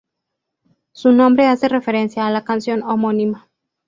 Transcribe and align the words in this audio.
Su 0.93 1.11
nombre 1.11 1.45
hace 1.45 1.69
referencia 1.69 2.25
a 2.25 2.31
la 2.31 2.43
canción 2.43 2.81
homónima. 2.81 3.47